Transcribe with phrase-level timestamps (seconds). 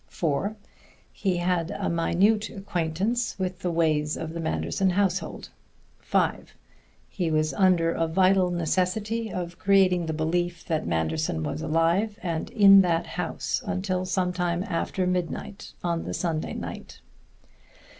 [0.07, 0.55] (4)
[1.11, 5.49] He had a minute acquaintance with the ways of the Manderson household.
[5.99, 6.55] (5)
[7.07, 12.49] He was under a vital necessity of creating the belief that Manderson was alive and
[12.49, 16.99] in that house until some time after midnight on the Sunday night.